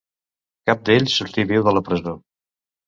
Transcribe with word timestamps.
Cap 0.69 0.81
d'ells 0.89 1.21
sortí 1.21 1.47
viu 1.53 1.69
de 1.69 1.79
la 1.79 1.87
presó. 1.93 2.19